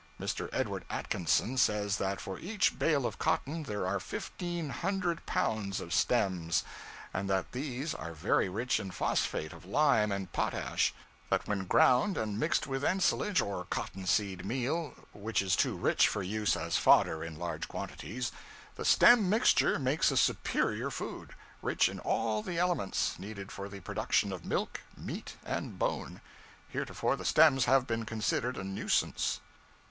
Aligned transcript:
Mr. 0.19 0.49
Edward 0.51 0.83
Atkinson 0.89 1.57
says 1.59 1.97
that 1.97 2.19
for 2.19 2.39
each 2.39 2.79
bale 2.79 3.05
of 3.05 3.19
cotton 3.19 3.61
there 3.61 3.85
are 3.85 3.99
fifteen 3.99 4.69
hundred 4.71 5.27
pounds 5.27 5.79
of 5.79 5.93
stems, 5.93 6.63
and 7.13 7.29
that 7.29 7.51
these 7.51 7.93
are 7.93 8.13
very 8.15 8.49
rich 8.49 8.79
in 8.79 8.89
phosphate 8.89 9.53
of 9.53 9.63
lime 9.63 10.11
and 10.11 10.33
potash; 10.33 10.91
that 11.29 11.47
when 11.47 11.65
ground 11.65 12.17
and 12.17 12.39
mixed 12.39 12.65
with 12.65 12.83
ensilage 12.83 13.41
or 13.41 13.65
cotton 13.65 14.07
seed 14.07 14.43
meal 14.43 14.95
(which 15.13 15.39
is 15.39 15.55
too 15.55 15.77
rich 15.77 16.07
for 16.07 16.23
use 16.23 16.57
as 16.57 16.77
fodder 16.77 17.23
in 17.23 17.37
large 17.37 17.67
quantities), 17.67 18.31
the 18.77 18.85
stem 18.85 19.29
mixture 19.29 19.77
makes 19.77 20.09
a 20.09 20.17
superior 20.17 20.89
food, 20.89 21.35
rich 21.61 21.87
in 21.87 21.99
all 21.99 22.41
the 22.41 22.57
elements 22.57 23.19
needed 23.19 23.51
for 23.51 23.69
the 23.69 23.81
production 23.81 24.33
of 24.33 24.45
milk, 24.45 24.81
meat, 24.97 25.35
and 25.45 25.77
bone. 25.77 26.21
Heretofore 26.69 27.15
the 27.17 27.23
stems 27.23 27.65
have 27.65 27.85
been 27.85 28.03
considered 28.05 28.57
a 28.57 28.63
nuisance. 28.63 29.39